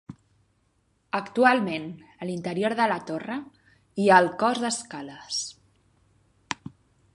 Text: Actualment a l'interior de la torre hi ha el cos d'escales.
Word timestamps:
Actualment 1.19 1.85
a 2.25 2.29
l'interior 2.29 2.75
de 2.79 2.87
la 2.93 2.97
torre 3.11 3.37
hi 4.05 4.09
ha 4.15 4.19
el 4.25 4.33
cos 4.45 4.65
d'escales. 4.67 5.41